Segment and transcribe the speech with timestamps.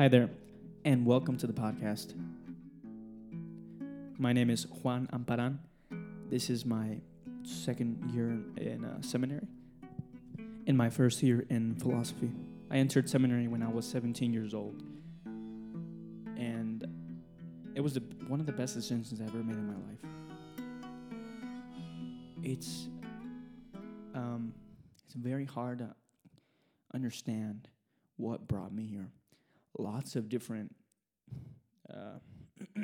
[0.00, 0.30] Hi there,
[0.86, 2.14] and welcome to the podcast.
[4.16, 5.58] My name is Juan Amparan.
[6.30, 7.02] This is my
[7.42, 9.46] second year in uh, seminary,
[10.64, 12.30] in my first year in philosophy.
[12.70, 14.82] I entered seminary when I was 17 years old,
[16.34, 16.82] and
[17.74, 19.98] it was the, one of the best decisions I ever made in my life.
[22.42, 22.88] It's
[24.14, 24.54] um,
[25.04, 25.94] it's very hard to
[26.94, 27.68] understand
[28.16, 29.10] what brought me here.
[29.78, 30.74] Lots of different,
[31.88, 32.18] uh,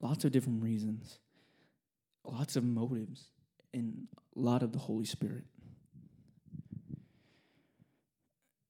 [0.00, 1.18] lots of different reasons,
[2.24, 3.26] lots of motives,
[3.74, 5.44] and a lot of the Holy Spirit.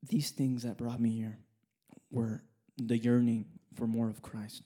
[0.02, 1.38] These things that brought me here
[2.10, 2.42] were
[2.78, 4.62] the yearning for more of Christ.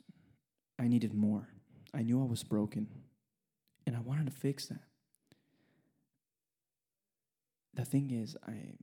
[0.78, 1.48] I needed more.
[1.92, 2.88] I knew I was broken,
[3.86, 4.84] and I wanted to fix that.
[7.74, 8.74] The thing is, I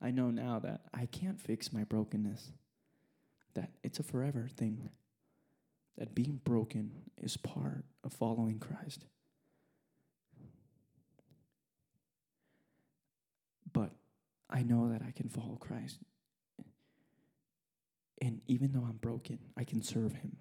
[0.00, 2.52] I know now that I can't fix my brokenness.
[3.54, 4.90] That it's a forever thing.
[5.96, 9.06] That being broken is part of following Christ.
[13.72, 13.90] But
[14.50, 15.98] I know that I can follow Christ.
[18.20, 20.36] And even though I'm broken, I can serve Him.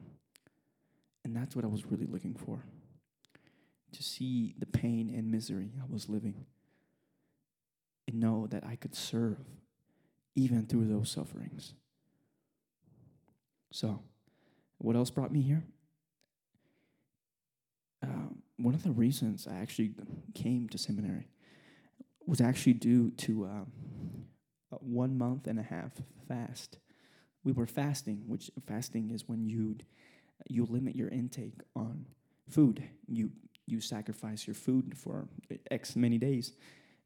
[1.24, 2.64] And that's what I was really looking for
[3.94, 6.46] to see the pain and misery I was living
[8.16, 9.38] and know that I could serve
[10.36, 11.74] even through those sufferings.
[13.72, 14.02] So,
[14.78, 15.64] what else brought me here?
[18.04, 19.92] Uh, one of the reasons I actually
[20.34, 21.28] came to seminary
[22.26, 23.72] was actually due to um,
[24.72, 25.92] a one month and a half
[26.28, 26.78] fast.
[27.44, 29.78] We were fasting, which fasting is when you
[30.48, 32.06] you limit your intake on
[32.50, 32.84] food.
[33.08, 33.32] You
[33.66, 35.28] you sacrifice your food for
[35.72, 36.54] X many days,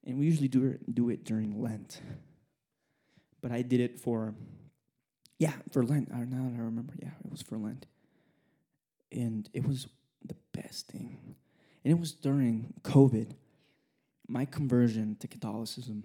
[0.09, 2.01] and we usually do it, do it during Lent.
[3.41, 4.33] But I did it for
[5.37, 6.09] yeah for Lent.
[6.11, 7.85] I now that I remember, yeah, it was for Lent,
[9.11, 9.87] and it was
[10.25, 11.35] the best thing.
[11.85, 13.35] And it was during COVID.
[14.27, 16.03] My conversion to Catholicism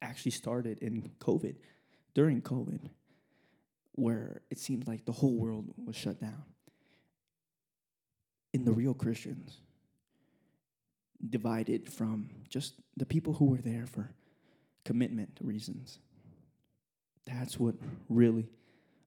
[0.00, 1.56] actually started in COVID,
[2.14, 2.90] during COVID,
[3.92, 6.42] where it seemed like the whole world was shut down.
[8.52, 9.58] In the real Christians,
[11.30, 14.10] divided from just the people who were there for
[14.84, 15.98] commitment reasons.
[17.24, 17.74] That's what
[18.08, 18.48] really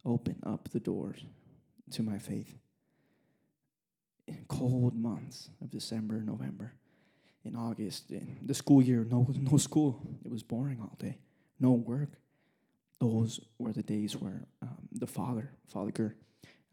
[0.05, 1.23] opened up the doors
[1.91, 2.55] to my faith.
[4.27, 6.73] In cold months of December, November,
[7.43, 10.01] in August, in the school year, no, no school.
[10.23, 11.19] It was boring all day,
[11.59, 12.09] no work.
[12.99, 16.15] Those were the days where um, the father, Father Gurr,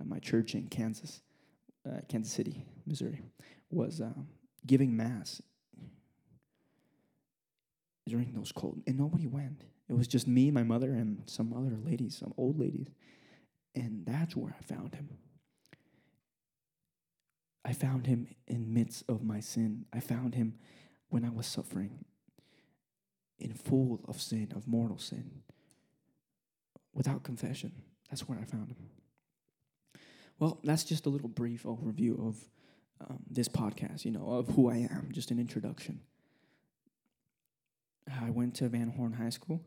[0.00, 1.20] at my church in Kansas,
[1.86, 3.20] uh, Kansas City, Missouri,
[3.70, 4.28] was um,
[4.64, 5.42] giving mass
[8.12, 9.64] during those cold, and nobody went.
[9.88, 12.88] It was just me, my mother, and some other ladies, some old ladies,
[13.74, 15.08] and that's where I found him.
[17.64, 19.86] I found him in midst of my sin.
[19.94, 20.58] I found him
[21.08, 22.04] when I was suffering,
[23.38, 25.40] in full of sin, of mortal sin,
[26.92, 27.72] without confession.
[28.10, 28.90] That's where I found him.
[30.38, 32.36] Well, that's just a little brief overview of
[33.00, 36.00] um, this podcast, you know, of who I am, just an introduction.
[38.10, 39.62] I went to Van Horn High School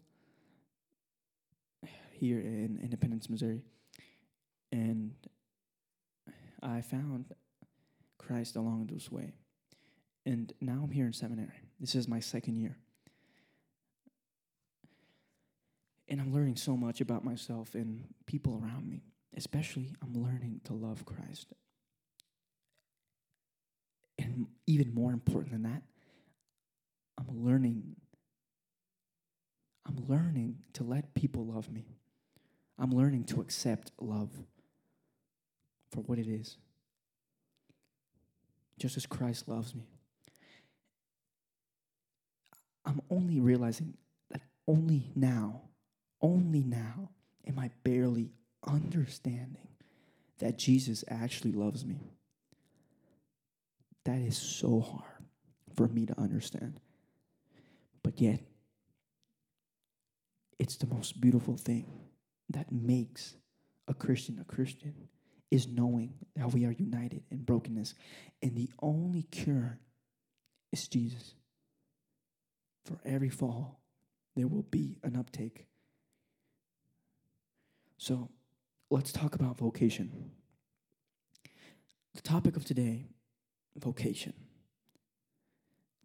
[2.12, 3.62] here in Independence, Missouri,
[4.72, 5.13] and
[6.62, 7.34] I found
[8.18, 9.34] Christ along this way.
[10.25, 11.69] And now I'm here in seminary.
[11.79, 12.78] This is my second year.
[16.07, 19.03] And I'm learning so much about myself and people around me.
[19.38, 21.53] Especially, I'm learning to love Christ.
[24.17, 25.84] And even more important than that,
[27.17, 27.97] I'm learning
[29.85, 31.85] I'm learning to let people love me.
[32.78, 34.31] I'm learning to accept love
[35.91, 36.57] for what it is.
[38.79, 39.88] Just as Christ loves me.
[42.85, 43.96] I'm only realizing
[44.29, 45.62] that only now,
[46.22, 47.09] only now
[47.47, 48.31] am I barely
[48.67, 49.67] understanding
[50.40, 52.11] that Jesus actually loves me.
[54.03, 55.26] That is so hard
[55.76, 56.79] for me to understand.
[58.03, 58.40] But yet,
[60.59, 61.85] it's the most beautiful thing
[62.49, 63.35] that makes
[63.87, 65.09] a Christian a Christian
[65.52, 67.93] is knowing that we are united in brokenness.
[68.41, 69.79] And the only cure
[70.72, 71.35] is Jesus.
[72.85, 73.79] For every fall,
[74.35, 75.67] there will be an uptake.
[77.97, 78.29] So
[78.90, 80.31] let's talk about vocation.
[82.16, 83.07] The topic of today
[83.78, 84.34] vocation.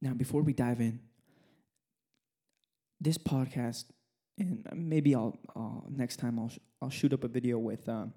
[0.00, 1.00] Now, before we dive in,
[3.00, 3.84] this podcast
[4.40, 8.12] and maybe I'll, I'll next time I'll sh- I'll shoot up a video with um,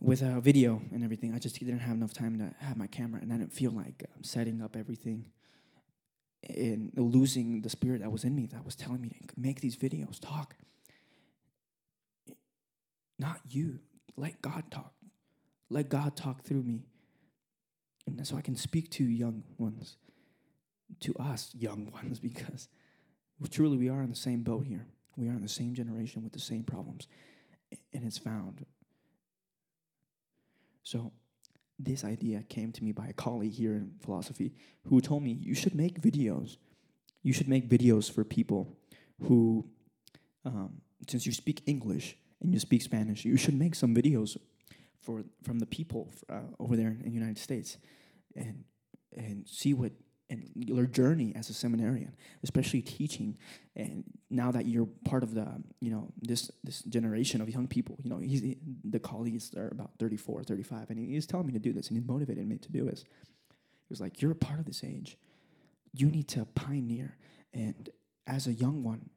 [0.00, 1.34] with a video and everything.
[1.34, 4.04] I just didn't have enough time to have my camera, and I didn't feel like
[4.16, 5.26] um, setting up everything
[6.48, 9.76] and losing the spirit that was in me that was telling me to make these
[9.76, 10.54] videos, talk.
[13.18, 13.80] Not you.
[14.16, 14.92] Let God talk.
[15.68, 16.84] Let God talk through me.
[18.06, 19.96] And so I can speak to young ones,
[21.00, 22.68] to us young ones, because
[23.46, 24.86] truly we are in the same boat here.
[25.16, 27.06] We are in the same generation with the same problems.
[27.92, 28.64] And it's found.
[30.82, 31.12] So
[31.78, 34.54] this idea came to me by a colleague here in philosophy
[34.84, 36.56] who told me you should make videos.
[37.22, 38.76] You should make videos for people
[39.22, 39.68] who,
[40.44, 44.36] um, since you speak English and you speak Spanish, you should make some videos
[45.00, 47.78] for from the people uh, over there in the United States,
[48.36, 48.64] and
[49.16, 49.92] and see what
[50.30, 53.36] and your journey as a seminarian, especially teaching,
[53.76, 55.46] and now that you're part of the,
[55.80, 59.92] you know, this this generation of young people, you know, he's the colleagues are about
[59.98, 62.84] 34, 35, and he's telling me to do this, and he motivated me to do
[62.84, 63.04] this.
[63.04, 65.16] He was like, "You're a part of this age.
[65.94, 67.16] You need to pioneer,
[67.54, 67.88] and
[68.26, 69.08] as a young one,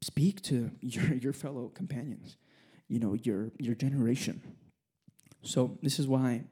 [0.00, 2.36] speak to your your fellow companions,
[2.86, 4.40] you know, your your generation."
[5.42, 6.44] So this is why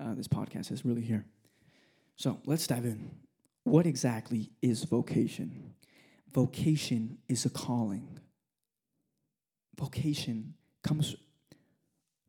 [0.00, 1.26] uh, this podcast is really here.
[2.22, 3.10] So let's dive in.
[3.64, 5.74] What exactly is vocation?
[6.32, 8.20] Vocation is a calling.
[9.76, 10.54] Vocation
[10.84, 11.16] comes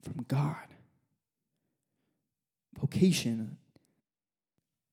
[0.01, 0.73] from God.
[2.79, 3.57] Vocation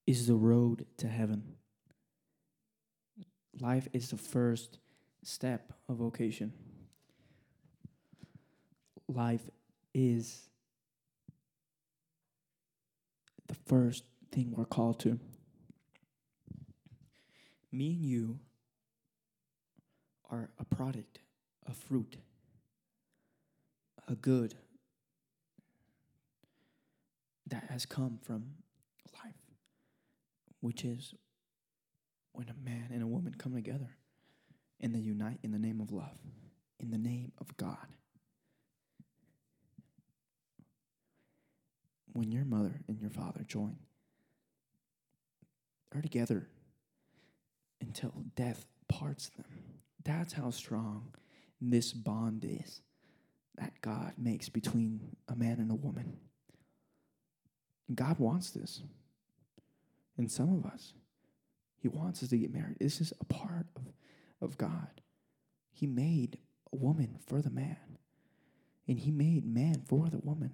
[0.07, 1.55] is the road to heaven.
[3.59, 4.81] Life is the first
[5.23, 6.53] step of vocation.
[9.09, 9.49] Life
[9.95, 10.51] is
[13.49, 15.19] the first thing we're called to.
[17.73, 18.41] Me and you
[20.31, 21.19] are a product,
[21.67, 22.17] a fruit,
[24.09, 24.55] a good
[27.47, 28.55] that has come from
[29.25, 29.35] life,
[30.61, 31.15] which is
[32.33, 33.97] when a man and a woman come together
[34.81, 36.19] and they unite in the name of love,
[36.79, 37.87] in the name of God.
[42.13, 43.77] When your mother and your father join
[45.95, 46.49] are together
[47.81, 49.47] until death parts them.
[50.05, 51.15] That's how strong
[51.61, 52.83] this bond is
[53.57, 56.17] that God makes between a man and a woman.
[57.95, 58.83] God wants this.
[60.17, 60.95] And some of us,
[61.79, 62.77] He wants us to get married.
[62.79, 63.83] This is a part of,
[64.41, 65.01] of God.
[65.73, 66.39] He made
[66.73, 67.99] a woman for the man,
[68.87, 70.53] and He made man for the woman.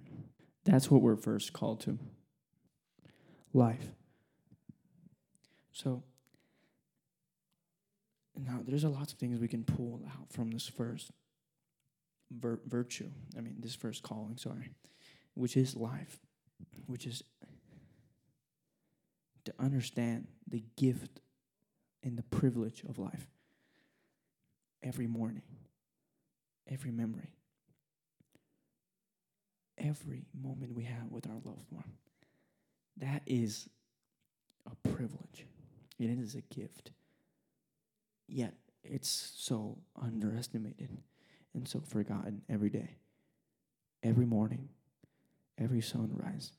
[0.63, 1.97] That's what we're first called to
[3.53, 3.93] life.
[5.77, 6.01] So
[8.35, 11.11] now there's a lots of things we can pull out from this first
[12.31, 13.11] vir- virtue.
[13.37, 14.71] I mean, this first calling, sorry,
[15.35, 16.17] which is life,
[16.87, 17.21] which is
[19.45, 21.21] to understand the gift
[22.01, 23.27] and the privilege of life
[24.81, 25.43] every morning,
[26.67, 27.29] every memory,
[29.77, 31.91] every moment we have with our loved one.
[32.97, 33.69] That is
[34.65, 35.45] a privilege.
[35.99, 36.91] It is a gift.
[38.27, 38.53] Yet
[38.83, 40.89] it's so underestimated
[41.53, 42.97] and so forgotten every day,
[44.03, 44.69] every morning,
[45.57, 46.51] every sunrise,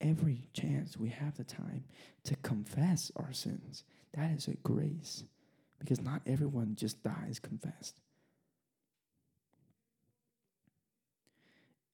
[0.00, 1.84] every chance we have the time
[2.24, 3.84] to confess our sins.
[4.14, 5.24] That is a grace
[5.78, 7.96] because not everyone just dies confessed.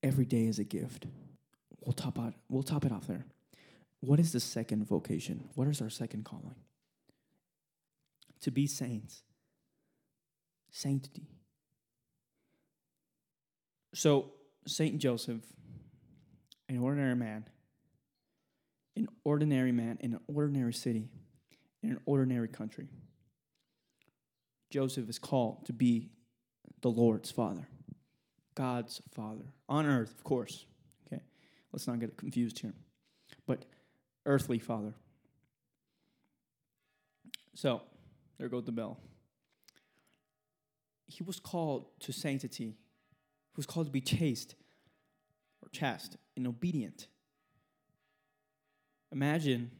[0.03, 1.07] Every day is a gift.
[1.81, 3.25] We'll top out we'll top it off there.
[4.01, 5.49] What is the second vocation?
[5.55, 6.55] What is our second calling?
[8.41, 9.23] To be saints.
[10.69, 11.27] Sanctity.
[13.93, 14.31] So,
[14.67, 15.41] Saint Joseph,
[16.69, 17.45] an ordinary man,
[18.95, 21.09] an ordinary man in an ordinary city,
[21.81, 22.89] in an ordinary country.
[24.69, 26.09] Joseph is called to be
[26.81, 27.67] the Lord's father,
[28.53, 30.65] God's father, on earth, of course.
[31.07, 31.23] Okay,
[31.71, 32.73] let's not get confused here.
[34.27, 34.93] Earthly father.
[37.55, 37.81] So,
[38.37, 38.99] there goes the bell.
[41.07, 42.65] He was called to sanctity.
[42.65, 44.55] He was called to be chaste
[45.63, 47.07] or chaste and obedient.
[49.13, 49.71] Imagine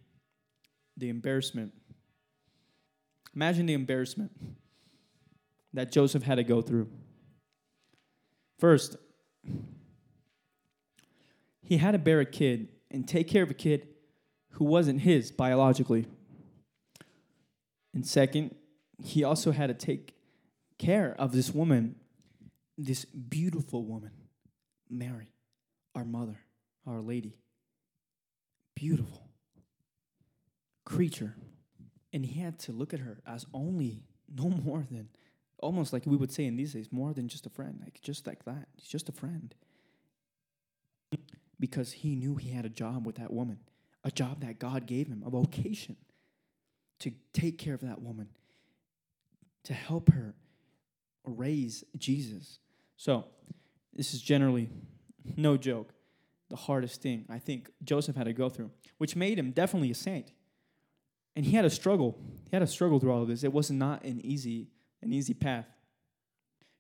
[0.96, 1.74] the embarrassment.
[3.36, 4.32] Imagine the embarrassment
[5.74, 6.90] that Joseph had to go through.
[8.58, 8.96] First,
[11.62, 13.90] he had to bear a kid and take care of a kid
[14.58, 16.08] who wasn't his biologically.
[17.94, 18.56] And second,
[19.04, 20.16] he also had to take
[20.80, 21.96] care of this woman,
[22.78, 24.12] this beautiful woman,
[24.90, 25.32] Mary,
[25.94, 26.40] our mother,
[26.88, 27.38] our lady.
[28.76, 29.30] Beautiful
[30.86, 31.36] creature.
[32.12, 35.10] And he had to look at her as only no more than
[35.60, 38.26] almost like we would say in these days, more than just a friend, like just
[38.26, 38.68] like that.
[38.76, 39.54] He's just a friend.
[41.60, 43.60] Because he knew he had a job with that woman,
[44.08, 45.98] a job that God gave him, a vocation
[47.00, 48.30] to take care of that woman,
[49.66, 50.34] to help her
[51.26, 52.60] raise Jesus.
[52.96, 53.26] So,
[53.94, 54.70] this is generally
[55.36, 55.92] no joke,
[56.50, 59.96] the hardest thing I think Joseph had to go through, which made him definitely a
[59.96, 60.32] saint.
[61.36, 62.18] And he had a struggle.
[62.50, 63.44] He had a struggle through all of this.
[63.44, 64.70] It was not an easy
[65.04, 65.68] an easy path.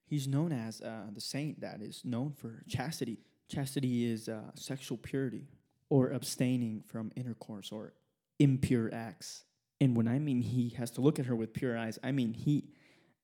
[0.05, 3.19] He's known as uh, the saint that is known for chastity.
[3.49, 5.43] Chastity is uh, sexual purity
[5.89, 7.93] or abstaining from intercourse or
[8.39, 9.43] impure acts.
[9.79, 12.33] And when I mean he has to look at her with pure eyes, I mean
[12.33, 12.69] he.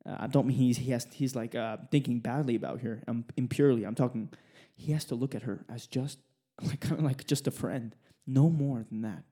[0.05, 3.25] Uh, I don't mean he's he has he's like uh, thinking badly about her um,
[3.37, 3.85] impurely.
[3.85, 4.29] I'm talking
[4.75, 6.19] he has to look at her as just
[6.61, 7.95] like kind of like just a friend,
[8.27, 9.23] no more than that.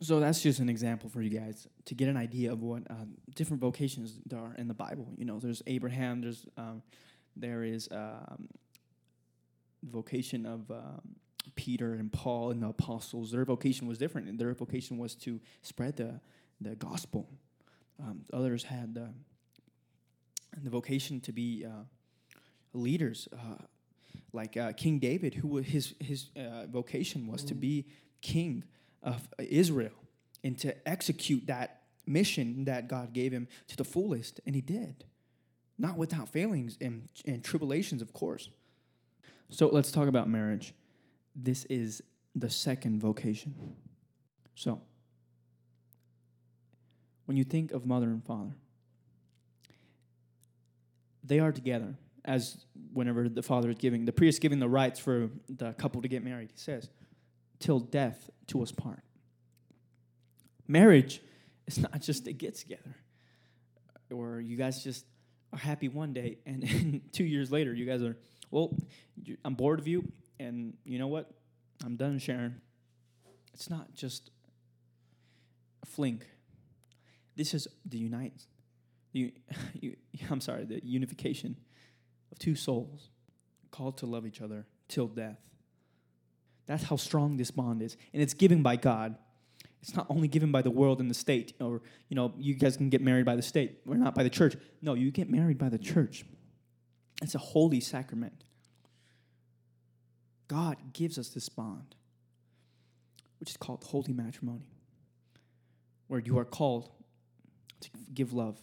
[0.00, 3.14] So that's just an example for you guys to get an idea of what um,
[3.34, 5.08] different vocations there are in the Bible.
[5.16, 6.20] You know, there's Abraham.
[6.20, 6.82] There's um,
[7.36, 8.48] there is um,
[9.82, 11.16] vocation of um,
[11.56, 13.30] Peter and Paul and the apostles.
[13.30, 16.20] Their vocation was different, their vocation was to spread the
[16.60, 17.28] the gospel.
[18.00, 19.10] Um, others had the
[20.62, 21.84] the vocation to be uh,
[22.72, 23.62] leaders, uh,
[24.32, 27.86] like uh, King David, who his his uh, vocation was to be
[28.20, 28.64] king
[29.02, 29.92] of Israel
[30.42, 34.40] and to execute that mission that God gave him to the fullest.
[34.46, 35.04] And he did,
[35.78, 38.50] not without failings and, and tribulations, of course.
[39.50, 40.74] So let's talk about marriage.
[41.34, 42.02] This is
[42.34, 43.54] the second vocation.
[44.54, 44.80] So,
[47.26, 48.54] when you think of mother and father,
[51.22, 55.30] they are together as whenever the father is giving, the priest giving the rites for
[55.48, 56.50] the couple to get married.
[56.52, 56.88] He says,
[57.58, 59.02] till death to us part.
[60.66, 61.20] Marriage
[61.66, 62.96] is not just a get together,
[64.10, 65.04] or you guys just
[65.52, 68.16] are happy one day, and, and two years later, you guys are,
[68.50, 68.74] well,
[69.44, 71.30] I'm bored of you, and you know what?
[71.84, 72.54] I'm done sharing.
[73.52, 74.30] It's not just
[75.82, 76.22] a fling.
[77.36, 78.46] This is the unite.
[79.12, 79.32] The,
[79.80, 79.96] you,
[80.30, 81.56] I'm sorry, the unification
[82.32, 83.10] of two souls
[83.70, 85.38] called to love each other till death.
[86.66, 87.96] That's how strong this bond is.
[88.12, 89.16] And it's given by God.
[89.82, 92.76] It's not only given by the world and the state, or, you know, you guys
[92.78, 94.56] can get married by the state or not by the church.
[94.80, 96.24] No, you get married by the church.
[97.20, 98.44] It's a holy sacrament.
[100.48, 101.94] God gives us this bond,
[103.40, 104.70] which is called holy matrimony,
[106.08, 106.90] where you are called
[107.80, 108.58] to give love,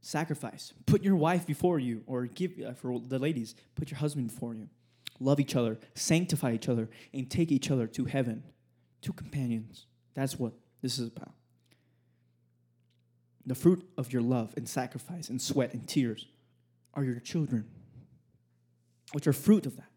[0.00, 4.28] sacrifice, put your wife before you, or give, uh, for the ladies, put your husband
[4.28, 4.68] before you
[5.20, 8.42] love each other, sanctify each other, and take each other to heaven.
[9.02, 9.86] Two companions.
[10.14, 10.52] That's what
[10.82, 11.34] this is about.
[13.46, 16.26] The fruit of your love and sacrifice and sweat and tears
[16.94, 17.66] are your children,
[19.12, 19.90] which are fruit of that.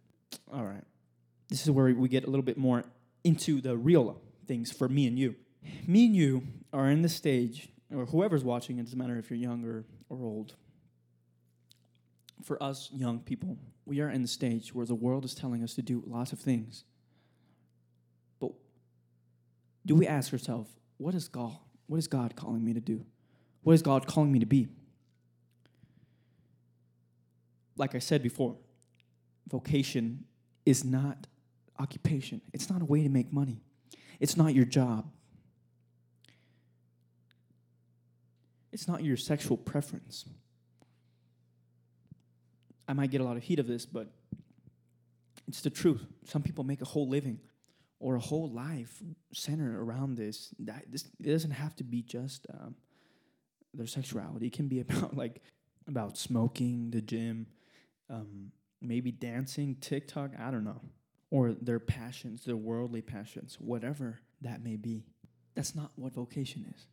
[0.52, 0.84] All right.
[1.52, 2.86] This is where we get a little bit more
[3.26, 5.36] into the real things for me and you.
[5.86, 9.38] Me and you are in the stage, or whoever's watching, it doesn't matter if you're
[9.38, 10.56] young or, or old.
[12.42, 15.74] For us young people, we are in the stage where the world is telling us
[15.74, 16.86] to do lots of things.
[18.40, 18.54] But
[19.86, 21.58] do we ask ourselves, what is God?
[21.88, 23.04] What is God calling me to do?
[23.64, 24.70] What is God calling me to be?
[27.76, 28.56] Like I said before,
[29.50, 30.24] vocation
[30.66, 31.28] is not
[31.82, 32.42] occupation.
[32.54, 33.62] It's not a way to make money.
[34.20, 35.10] It's not your job.
[38.72, 40.26] It's not your sexual preference.
[42.88, 44.08] I might get a lot of heat of this, but
[45.48, 46.06] it's the truth.
[46.26, 47.40] Some people make a whole living
[48.00, 49.02] or a whole life
[49.34, 50.54] centered around this.
[50.60, 52.76] That this it doesn't have to be just um,
[53.74, 54.48] their sexuality.
[54.48, 55.42] It can be about like
[55.88, 57.48] about smoking, the gym,
[58.10, 60.32] um, maybe dancing, TikTok.
[60.40, 60.82] I don't know,
[61.32, 65.06] or their passions, their worldly passions, whatever that may be.
[65.56, 66.86] That's not what vocation is.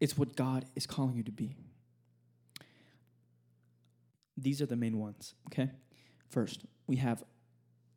[0.00, 1.56] It's what God is calling you to be
[4.42, 5.70] these are the main ones, okay?
[6.28, 7.22] First, we have,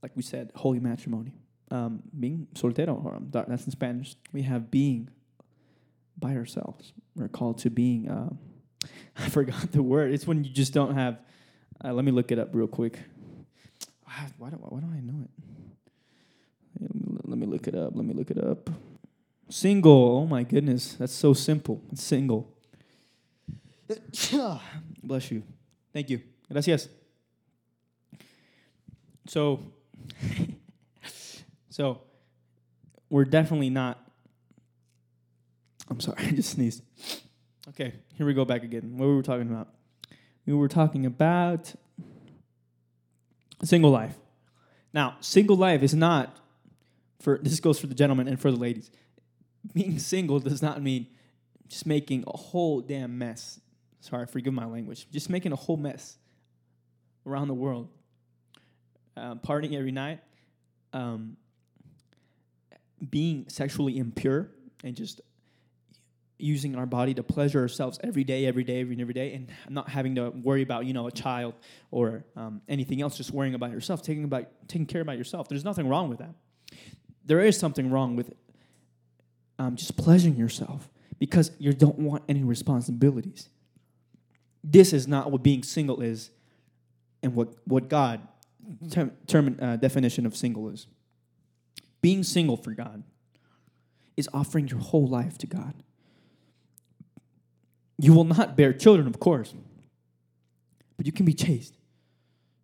[0.01, 1.35] like we said, holy matrimony.
[1.69, 4.15] Um, being soltero, um, that's in Spanish.
[4.33, 5.09] We have being
[6.17, 6.91] by ourselves.
[7.15, 8.29] We're called to being, uh,
[9.17, 10.11] I forgot the word.
[10.13, 11.19] It's when you just don't have,
[11.83, 13.00] uh, let me look it up real quick.
[14.38, 15.29] Why do, why don't I know it?
[16.81, 17.95] Let me, look it up.
[17.95, 18.69] Let me look it up.
[19.50, 20.17] Single.
[20.17, 20.95] Oh my goodness.
[20.95, 21.81] That's so simple.
[21.91, 22.53] It's single.
[25.03, 25.43] Bless you.
[25.93, 26.21] Thank you.
[26.51, 26.89] Gracias.
[29.27, 29.59] So,
[31.69, 32.01] so
[33.09, 34.00] we're definitely not.
[35.89, 36.81] I'm sorry, I just sneezed.
[37.69, 38.97] Okay, here we go back again.
[38.97, 39.67] What were we talking about?
[40.45, 41.73] We were talking about
[43.63, 44.15] single life.
[44.93, 46.35] Now, single life is not
[47.21, 48.91] for this goes for the gentlemen and for the ladies.
[49.73, 51.07] Being single does not mean
[51.67, 53.59] just making a whole damn mess.
[54.01, 55.07] Sorry, forgive my language.
[55.11, 56.17] Just making a whole mess
[57.25, 57.87] around the world,
[59.15, 60.19] um, partying every night,
[60.93, 61.37] um,
[63.09, 64.49] being sexually impure,
[64.83, 65.21] and just
[66.39, 69.87] using our body to pleasure ourselves every day, every day, every every day, and not
[69.87, 71.53] having to worry about you know a child
[71.91, 73.15] or um, anything else.
[73.15, 75.47] Just worrying about yourself, taking about taking care about yourself.
[75.47, 76.33] There's nothing wrong with that.
[77.25, 78.33] There is something wrong with
[79.59, 83.49] um, just pleasuring yourself because you don't want any responsibilities.
[84.63, 86.31] This is not what being single is,
[87.23, 88.27] and what what God
[88.89, 90.87] term, term uh, definition of single is.
[92.01, 93.03] Being single for God
[94.17, 95.75] is offering your whole life to God.
[97.97, 99.53] You will not bear children, of course,
[100.97, 101.77] but you can be chaste.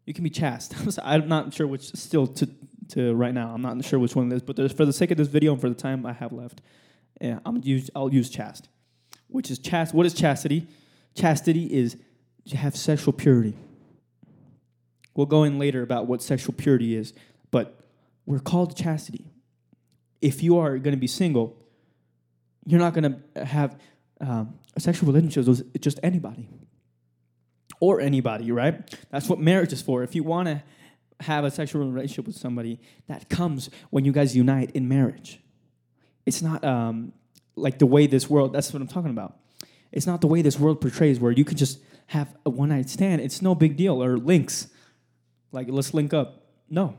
[0.05, 0.73] You can be chaste.
[1.03, 2.49] I'm not sure which still to,
[2.89, 3.53] to right now.
[3.53, 5.61] I'm not sure which one it is, but for the sake of this video and
[5.61, 6.61] for the time I have left,
[7.21, 8.63] yeah, I'm use I'll use chast,
[9.27, 9.93] which is chast.
[9.93, 10.67] What is chastity?
[11.15, 11.97] Chastity is
[12.49, 13.55] to have sexual purity.
[15.15, 17.13] We'll go in later about what sexual purity is,
[17.49, 17.79] but
[18.25, 19.25] we're called chastity.
[20.21, 21.57] If you are going to be single,
[22.65, 23.79] you're not going to have
[24.21, 26.49] um, a sexual relationship with just anybody
[27.79, 28.95] or anybody, right?
[29.09, 30.03] That's what marriage is for.
[30.03, 30.63] If you want to
[31.21, 35.39] have a sexual relationship with somebody, that comes when you guys unite in marriage.
[36.25, 37.13] It's not um,
[37.55, 39.37] like the way this world, that's what I'm talking about.
[39.91, 42.89] It's not the way this world portrays where you can just have a one night
[42.89, 43.21] stand.
[43.21, 44.03] It's no big deal.
[44.03, 44.67] Or links.
[45.51, 46.45] Like, let's link up.
[46.69, 46.97] No.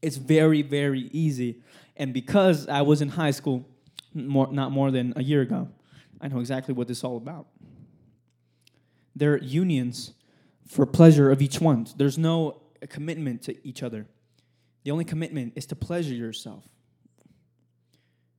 [0.00, 1.62] It's very, very easy.
[1.96, 3.68] And because I was in high school,
[4.14, 5.68] more, not more than a year ago,
[6.20, 7.46] I know exactly what this is all about.
[9.14, 10.12] There are unions
[10.66, 11.86] for pleasure of each one.
[11.96, 14.06] There's no commitment to each other.
[14.84, 16.64] The only commitment is to pleasure yourself.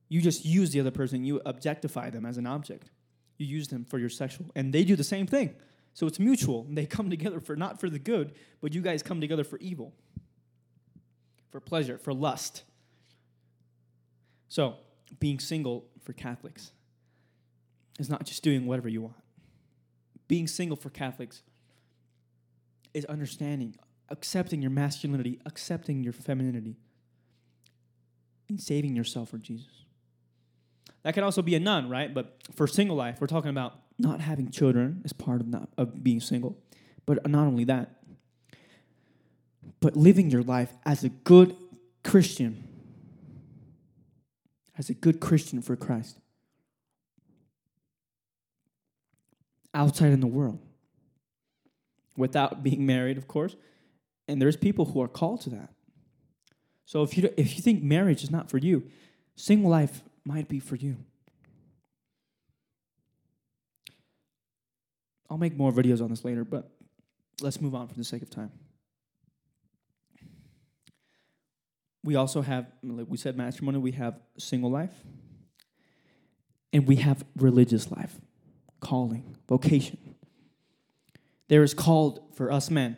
[0.08, 2.90] You just use the other person, you objectify them as an object.
[3.36, 5.54] You use them for your sexual, and they do the same thing.
[5.94, 6.66] So it's mutual.
[6.68, 9.94] They come together for not for the good, but you guys come together for evil,
[11.50, 12.64] for pleasure, for lust.
[14.48, 14.76] So,
[15.20, 16.72] being single for Catholics
[17.98, 19.16] is not just doing whatever you want.
[20.26, 21.42] Being single for Catholics
[22.98, 23.76] is understanding,
[24.10, 26.76] accepting your masculinity, accepting your femininity,
[28.48, 29.84] and saving yourself for Jesus.
[31.02, 32.12] That can also be a nun, right?
[32.12, 36.02] But for single life, we're talking about not having children as part of not of
[36.02, 36.58] being single.
[37.06, 38.02] But not only that,
[39.80, 41.56] but living your life as a good
[42.04, 42.64] Christian.
[44.76, 46.18] As a good Christian for Christ.
[49.72, 50.60] Outside in the world.
[52.18, 53.56] Without being married, of course.
[54.26, 55.72] And there's people who are called to that.
[56.84, 58.84] So if you if you think marriage is not for you,
[59.36, 60.96] single life might be for you.
[65.30, 66.70] I'll make more videos on this later, but
[67.40, 68.50] let's move on for the sake of time.
[72.02, 74.94] We also have, like we said, matrimony, we have single life,
[76.72, 78.14] and we have religious life,
[78.80, 80.07] calling, vocation.
[81.48, 82.96] There is called for us men,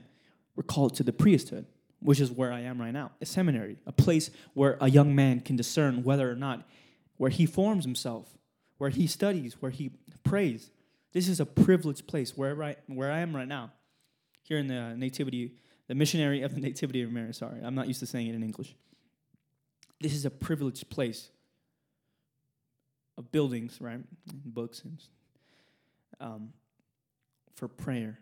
[0.57, 1.67] we're called to the priesthood,
[2.01, 5.41] which is where I am right now, a seminary, a place where a young man
[5.41, 6.69] can discern whether or not
[7.17, 8.37] where he forms himself,
[8.79, 9.91] where he studies, where he
[10.25, 10.71] prays.
[11.13, 13.73] This is a privileged place wherever I, where I am right now,
[14.43, 15.55] here in the Nativity,
[15.87, 17.35] the missionary of the Nativity of Mary.
[17.35, 18.75] Sorry, I'm not used to saying it in English.
[20.01, 21.31] This is a privileged place
[23.19, 24.01] of buildings, right?
[24.27, 24.99] Books and
[26.21, 26.53] um,
[27.55, 28.19] for prayer,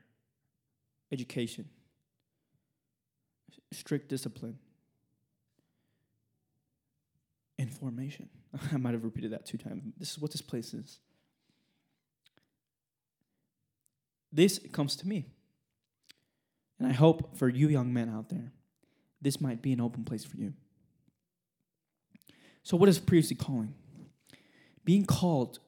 [1.13, 1.69] education,
[3.73, 4.59] strict discipline,
[7.59, 8.29] and formation.
[8.73, 9.85] I might have repeated that two times.
[9.99, 10.99] This is what this place is.
[14.33, 15.27] This comes to me.
[16.79, 18.53] And I hope for you young men out there,
[19.21, 20.55] this might be an open place for you.
[22.63, 23.75] So, what is priestly calling?
[24.85, 25.59] Being called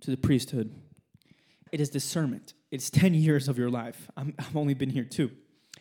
[0.00, 0.74] to the priesthood,
[1.70, 2.54] it is discernment.
[2.70, 4.10] It's 10 years of your life.
[4.16, 5.30] i have only been here two.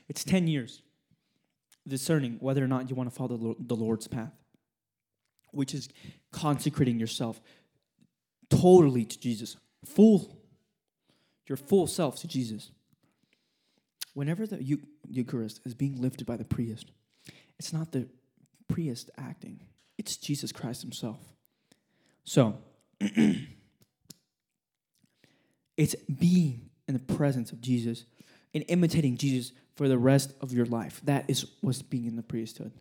[0.08, 0.82] It's 10 years
[1.88, 4.34] discerning whether or not you want to follow the Lord's path
[5.52, 5.90] which is
[6.32, 7.42] consecrating yourself
[8.50, 10.38] totally to Jesus, full
[11.48, 12.72] your full self to Jesus.
[14.14, 16.92] Whenever the Eucharist is being lifted by the priest,
[17.58, 18.08] it's not the
[18.68, 19.62] priest acting,
[19.98, 21.20] it's Jesus Christ himself.
[22.24, 22.58] So,
[25.78, 28.06] it's being in the presence of Jesus
[28.54, 31.02] and imitating Jesus for the rest of your life.
[31.04, 32.72] That is what's being in the priesthood.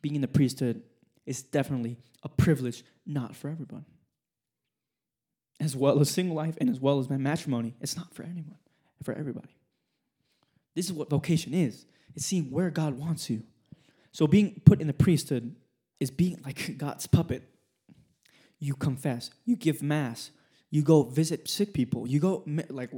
[0.00, 0.82] Being in the priesthood
[1.26, 3.84] is definitely a privilege, not for everyone.
[5.60, 8.58] As well as single life and as well as matrimony, it's not for anyone,
[9.02, 9.54] for everybody.
[10.74, 11.84] This is what vocation is.
[12.14, 13.42] It's seeing where God wants you.
[14.12, 15.54] So being put in the priesthood
[16.00, 17.42] is being like God's puppet.
[18.60, 20.30] You confess, you give mass,
[20.70, 22.90] you go visit sick people, you go like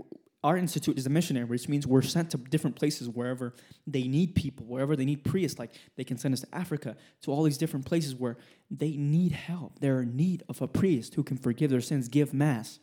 [0.43, 3.55] our institute is a missionary, which means we're sent to different places wherever
[3.87, 5.59] they need people, wherever they need priests.
[5.59, 8.39] Like they can send us to Africa, to all these different places where
[8.71, 9.81] they need help.
[9.81, 12.79] They're in need of a priest who can forgive their sins, give mass,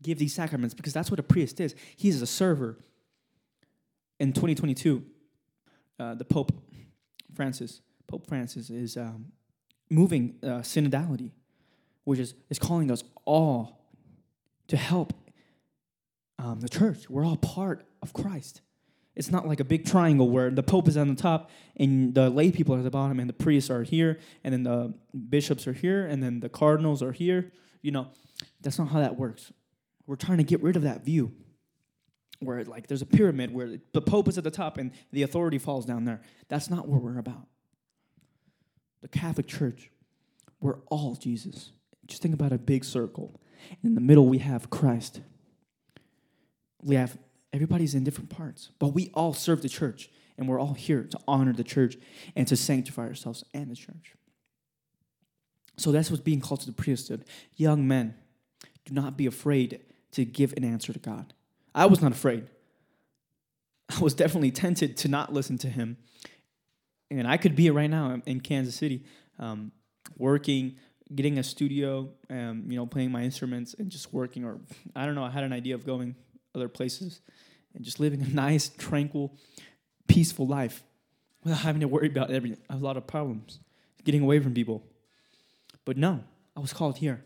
[0.00, 1.74] give these sacraments, because that's what a priest is.
[1.96, 2.78] He is a server.
[4.20, 5.04] In 2022,
[5.98, 6.52] uh, the Pope
[7.34, 9.32] Francis, Pope Francis is um,
[9.90, 11.32] moving uh, synodality,
[12.04, 13.81] which is, is calling us all
[14.72, 15.12] to help
[16.38, 17.10] um, the church.
[17.10, 18.62] We're all part of Christ.
[19.14, 22.30] It's not like a big triangle where the Pope is on the top and the
[22.30, 24.94] lay people are at the bottom and the priests are here and then the
[25.28, 27.52] bishops are here and then the cardinals are here.
[27.82, 28.08] You know,
[28.62, 29.52] that's not how that works.
[30.06, 31.32] We're trying to get rid of that view
[32.40, 35.58] where like there's a pyramid where the Pope is at the top and the authority
[35.58, 36.22] falls down there.
[36.48, 37.46] That's not what we're about.
[39.02, 39.90] The Catholic Church,
[40.62, 41.72] we're all Jesus.
[42.06, 43.38] Just think about a big circle.
[43.82, 45.20] In the middle, we have Christ
[46.82, 47.16] we have
[47.52, 51.18] everybody's in different parts, but we all serve the church, and we're all here to
[51.28, 51.96] honor the church
[52.34, 54.14] and to sanctify ourselves and the church.
[55.78, 57.24] So that's what's being called to the priesthood.
[57.56, 58.14] Young men,
[58.84, 59.80] do not be afraid
[60.12, 61.32] to give an answer to God.
[61.74, 62.48] I was not afraid.
[63.88, 65.96] I was definitely tempted to not listen to him.
[67.10, 69.04] And I could be it right now in Kansas City,
[69.38, 69.72] um,
[70.16, 70.76] working,
[71.14, 74.44] getting a studio, um, you know, playing my instruments and just working.
[74.44, 74.58] Or
[74.94, 75.24] I don't know.
[75.24, 76.14] I had an idea of going
[76.54, 77.20] other places
[77.74, 79.34] and just living a nice, tranquil,
[80.06, 80.82] peaceful life
[81.44, 83.60] without having to worry about every, a lot of problems,
[84.04, 84.82] getting away from people.
[85.84, 86.22] But no,
[86.56, 87.24] I was called here.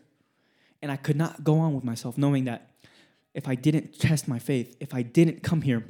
[0.83, 2.71] And I could not go on with myself knowing that
[3.35, 5.85] if I didn't test my faith, if I didn't come here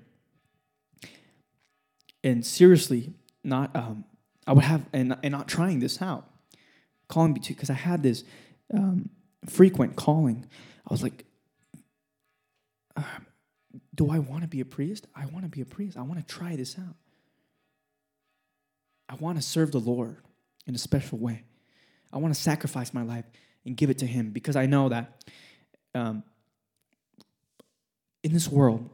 [2.24, 3.12] and seriously
[3.44, 4.04] not, um,
[4.46, 6.28] I would have, and, and not trying this out,
[7.09, 8.25] calling me to, because I had this
[8.73, 9.11] um,
[9.49, 10.47] frequent calling.
[10.88, 11.25] I was like,
[12.97, 13.03] uh,
[13.95, 15.07] do I want to be a priest?
[15.14, 15.97] I want to be a priest.
[15.97, 16.97] I want to try this out.
[19.09, 20.16] I want to serve the Lord
[20.66, 21.45] in a special way.
[22.12, 23.25] I want to sacrifice my life
[23.64, 25.25] and give it to Him because I know that
[25.95, 26.23] um,
[28.23, 28.88] in this world,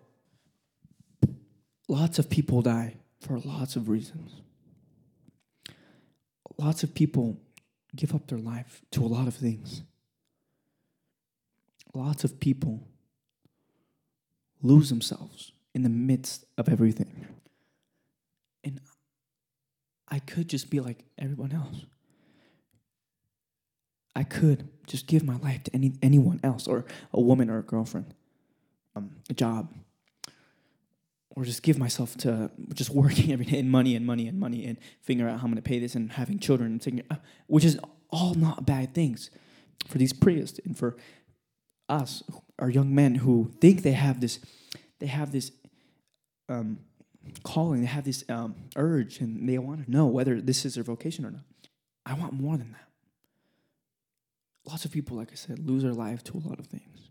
[1.88, 4.32] lots of people die for lots of reasons.
[6.58, 7.38] Lots of people
[7.94, 9.82] give up their life to a lot of things.
[11.94, 12.88] Lots of people
[14.62, 17.26] lose themselves in the midst of everything.
[18.64, 18.80] And
[20.08, 21.84] I could just be like everyone else.
[24.14, 27.62] I could just give my life to any anyone else, or a woman or a
[27.62, 28.14] girlfriend,
[28.94, 29.72] um, a job,
[31.34, 34.64] or just give myself to just working every day and money and money and money
[34.66, 37.16] and figure out how I'm going to pay this and having children and taking, uh,
[37.46, 37.78] which is
[38.10, 39.30] all not bad things
[39.88, 40.96] for these priests and for
[41.88, 42.22] us,
[42.58, 44.40] our young men who think they have this,
[45.00, 45.52] they have this
[46.48, 46.78] um,
[47.42, 50.84] calling, they have this um, urge, and they want to know whether this is their
[50.84, 51.44] vocation or not.
[52.04, 52.88] I want more than that.
[54.64, 57.10] Lots of people, like I said, lose their life to a lot of things.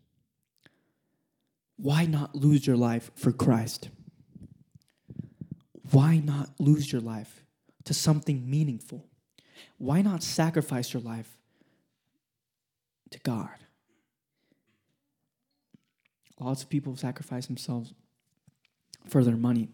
[1.78, 3.90] Why not lose your life for Christ?
[5.92, 7.44] Why not lose your life
[7.86, 9.06] to something meaningful?
[9.78, 11.38] Why not sacrifice your life
[13.12, 13.50] to God?
[16.40, 17.94] Lots of people sacrifice themselves
[19.08, 19.70] for their money.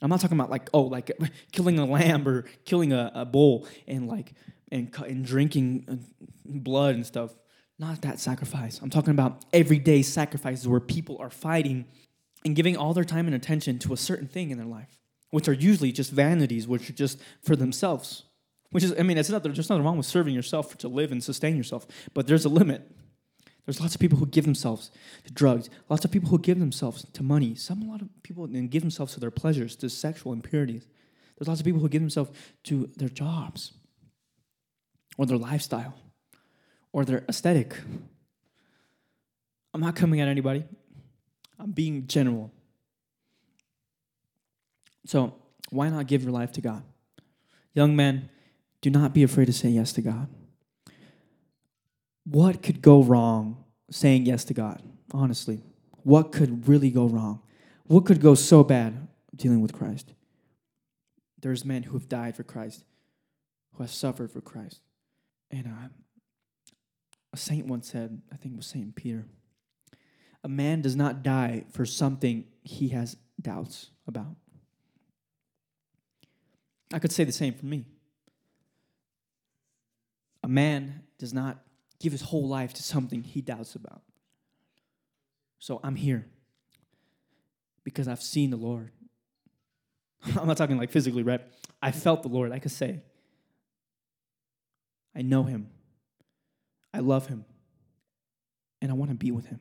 [0.00, 1.10] I'm not talking about like oh like
[1.52, 4.34] killing a lamb or killing a, a bull and like
[4.70, 5.96] and and drinking uh,
[6.44, 7.34] blood and stuff.
[7.78, 8.80] Not that sacrifice.
[8.82, 11.86] I'm talking about everyday sacrifices where people are fighting
[12.44, 14.98] and giving all their time and attention to a certain thing in their life,
[15.30, 18.24] which are usually just vanities, which are just for themselves.
[18.70, 21.22] Which is, I mean, it's not there's nothing wrong with serving yourself to live and
[21.22, 22.90] sustain yourself, but there's a limit.
[23.64, 24.90] There's lots of people who give themselves
[25.24, 27.54] to drugs, lots of people who give themselves to money.
[27.54, 30.86] Some, a lot of people and give themselves to their pleasures, to sexual impurities.
[31.36, 32.30] There's lots of people who give themselves
[32.64, 33.72] to their jobs
[35.18, 35.94] or their lifestyle
[36.92, 37.74] or their aesthetic.
[39.74, 40.64] I'm not coming at anybody.
[41.58, 42.50] I'm being general.
[45.08, 45.32] So,
[45.70, 46.82] why not give your life to God?
[47.72, 48.28] Young men,
[48.82, 50.28] do not be afraid to say yes to God.
[52.24, 54.82] What could go wrong saying yes to God?
[55.14, 55.62] Honestly,
[56.02, 57.40] what could really go wrong?
[57.84, 60.12] What could go so bad dealing with Christ?
[61.40, 62.84] There's men who have died for Christ,
[63.72, 64.82] who have suffered for Christ.
[65.50, 65.88] And uh,
[67.32, 69.24] a saint once said, I think it was Saint Peter,
[70.44, 74.36] a man does not die for something he has doubts about.
[76.92, 77.86] I could say the same for me.
[80.42, 81.58] A man does not
[82.00, 84.02] give his whole life to something he doubts about.
[85.58, 86.26] So I'm here
[87.84, 88.90] because I've seen the Lord.
[90.38, 91.40] I'm not talking like physically, right?
[91.82, 92.52] I felt the Lord.
[92.52, 93.00] I could say,
[95.14, 95.68] I know him.
[96.94, 97.44] I love him.
[98.80, 99.60] And I want to be with him.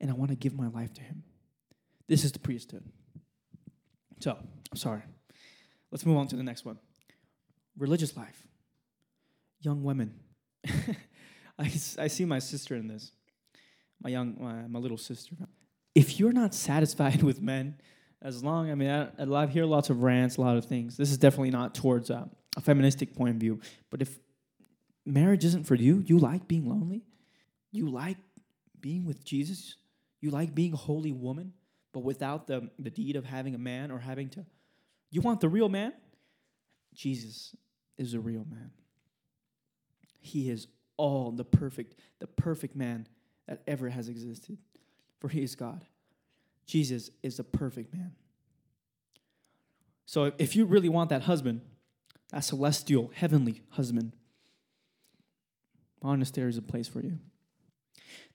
[0.00, 1.22] And I want to give my life to him.
[2.06, 2.84] This is the priesthood.
[4.20, 4.36] So,
[4.70, 5.02] I'm sorry.
[5.92, 6.78] Let's move on to the next one
[7.78, 8.46] religious life.
[9.60, 10.14] Young women.
[10.66, 13.12] I, I see my sister in this,
[14.02, 15.36] my young, my, my little sister.
[15.94, 17.76] If you're not satisfied with men,
[18.20, 20.96] as long, I mean, I, I hear lots of rants, a lot of things.
[20.96, 22.26] This is definitely not towards uh,
[22.56, 23.60] a feministic point of view.
[23.90, 24.18] But if
[25.04, 27.02] marriage isn't for you, you like being lonely,
[27.70, 28.18] you like
[28.80, 29.76] being with Jesus,
[30.20, 31.52] you like being a holy woman,
[31.92, 34.46] but without the, the deed of having a man or having to,
[35.12, 35.92] you want the real man?
[36.94, 37.54] Jesus
[37.98, 38.70] is a real man.
[40.20, 43.06] He is all the perfect, the perfect man
[43.46, 44.58] that ever has existed,
[45.20, 45.84] for he is God.
[46.66, 48.12] Jesus is the perfect man.
[50.06, 51.62] So if you really want that husband,
[52.30, 54.12] that celestial, heavenly husband,
[56.02, 57.18] monastery is a place for you.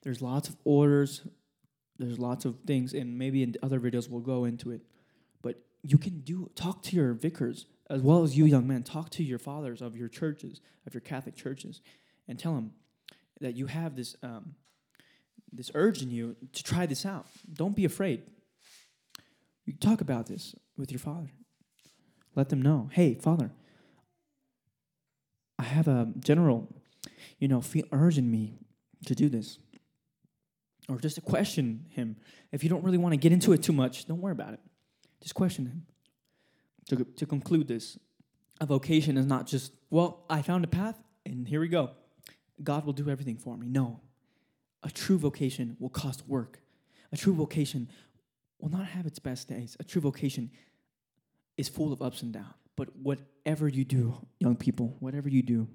[0.01, 1.21] There's lots of orders,
[1.97, 4.81] there's lots of things, and maybe in other videos we'll go into it.
[5.83, 8.83] You can do talk to your vicars as well as you young men.
[8.83, 11.81] Talk to your fathers of your churches, of your Catholic churches,
[12.27, 12.71] and tell them
[13.39, 14.55] that you have this um,
[15.51, 17.27] this urge in you to try this out.
[17.51, 18.23] Don't be afraid.
[19.65, 21.31] You talk about this with your father.
[22.35, 23.51] Let them know, hey, father,
[25.57, 26.67] I have a general,
[27.39, 28.59] you know, feel urge in me
[29.05, 29.57] to do this.
[30.87, 32.15] Or just to question him.
[32.51, 34.59] If you don't really want to get into it too much, don't worry about it.
[35.21, 35.85] Just question him.
[36.89, 37.97] To, to conclude this,
[38.61, 41.91] a vocation is not just, well, I found a path and here we go.
[42.63, 43.67] God will do everything for me.
[43.67, 43.99] No.
[44.83, 46.61] A true vocation will cost work.
[47.11, 47.89] A true vocation
[48.59, 49.75] will not have its best days.
[49.79, 50.51] A true vocation
[51.57, 52.53] is full of ups and downs.
[52.75, 55.67] But whatever you do, young people, whatever you do,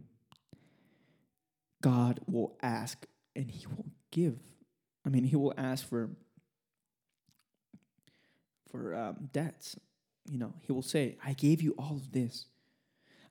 [1.83, 4.39] God will ask and He will give.
[5.05, 6.11] I mean, He will ask for
[8.73, 9.77] for um, debts.
[10.29, 12.47] You know, He will say, "I gave you all of this.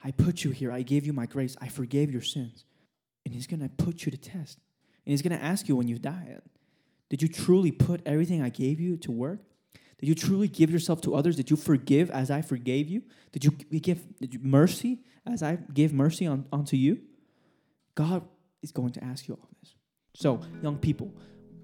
[0.03, 0.71] I put you here.
[0.71, 1.57] I gave you my grace.
[1.59, 2.63] I forgave your sins."
[3.25, 4.59] And He's going to put you to test.
[5.05, 6.37] And He's going to ask you when you die,
[7.09, 9.41] "Did you truly put everything I gave you to work?"
[10.01, 11.35] Did you truly give yourself to others?
[11.35, 13.03] Did you forgive as I forgave you?
[13.31, 17.01] Did you give did you mercy as I gave mercy on, onto you?
[17.93, 18.23] God
[18.63, 19.75] is going to ask you all this.
[20.15, 21.13] So, young people,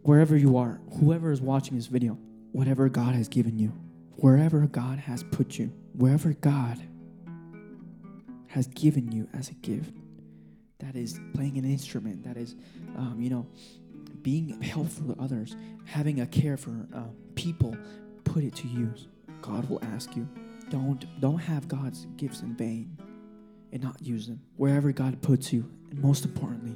[0.03, 2.17] wherever you are, whoever is watching this video,
[2.51, 3.73] whatever God has given you,
[4.15, 6.81] wherever God has put you, wherever God
[8.47, 9.93] has given you as a gift,
[10.79, 12.55] that is playing an instrument, that is,
[12.97, 13.47] um, you know,
[14.21, 15.55] being helpful to others,
[15.85, 17.03] having a care for uh,
[17.35, 17.75] people,
[18.23, 19.07] put it to use.
[19.41, 20.27] God will ask you.
[20.69, 22.97] Don't don't have God's gifts in vain
[23.71, 24.41] and not use them.
[24.57, 26.75] Wherever God puts you, and most importantly,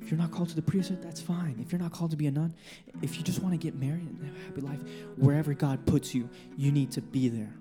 [0.00, 1.58] if you're not called to the priesthood, that's fine.
[1.60, 2.54] If you're not called to be a nun,
[3.02, 4.80] if you just want to get married and have a happy life,
[5.16, 7.54] wherever God puts you, you need to be there.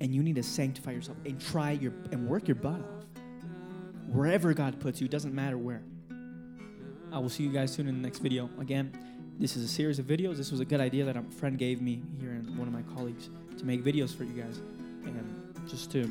[0.00, 3.04] And you need to sanctify yourself and try your and work your butt off.
[4.08, 5.82] Wherever God puts you, doesn't matter where.
[7.12, 8.50] I will see you guys soon in the next video.
[8.60, 8.92] Again,
[9.38, 10.36] this is a series of videos.
[10.36, 12.82] This was a good idea that a friend gave me here and one of my
[12.94, 14.60] colleagues to make videos for you guys
[15.04, 16.10] and just to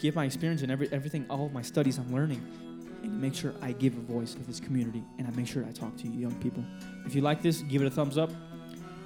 [0.00, 2.42] give my experience and every, everything, all of my studies I'm learning
[3.06, 5.72] and make sure I give a voice to this community and I make sure I
[5.72, 6.64] talk to you young people.
[7.04, 8.30] If you like this, give it a thumbs up.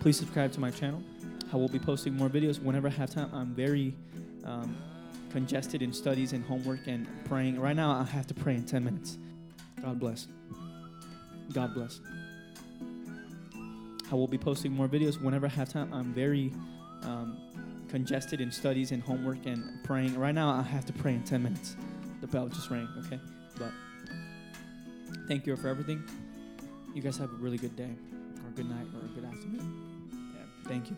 [0.01, 1.03] Please subscribe to my channel.
[1.53, 3.31] I will be posting more videos whenever I have time.
[3.33, 3.95] I'm very
[4.45, 4.77] um,
[5.31, 7.59] congested in studies and homework and praying.
[7.61, 9.19] Right now, I have to pray in 10 minutes.
[9.83, 10.29] God bless.
[11.53, 12.01] God bless.
[14.11, 15.93] I will be posting more videos whenever I have time.
[15.93, 16.53] I'm very
[17.03, 17.37] um,
[17.89, 20.19] congested in studies and homework and praying.
[20.19, 21.77] Right now, I have to pray in 10 minutes.
[22.21, 23.21] The bell just rang, okay?
[25.31, 26.03] Thank you for everything.
[26.93, 27.95] You guys have a really good day,
[28.43, 30.11] or a good night, or a good afternoon.
[30.35, 30.97] Yeah, thank you.